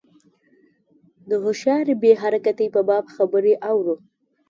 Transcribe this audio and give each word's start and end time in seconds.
د 1.29 1.31
هوښیاري 1.43 1.95
بې 2.01 2.11
حرکتۍ 2.21 2.67
په 2.75 2.81
باب 2.89 3.05
خبرې 3.15 3.53
اورو. 3.71 3.95